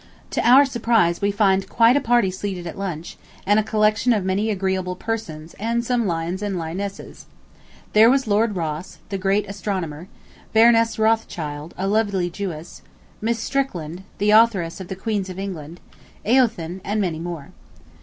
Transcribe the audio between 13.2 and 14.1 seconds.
Miss Strickland,